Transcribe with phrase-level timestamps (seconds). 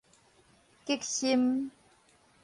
[0.85, 1.69] 激心